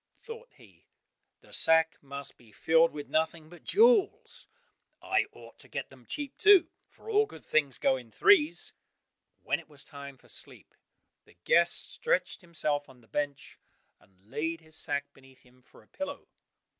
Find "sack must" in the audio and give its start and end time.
1.53-2.35